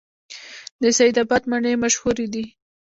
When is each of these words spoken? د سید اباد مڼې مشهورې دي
د 0.81 0.83
سید 0.97 1.15
اباد 1.23 1.43
مڼې 1.51 1.73
مشهورې 1.83 2.27
دي 2.33 2.45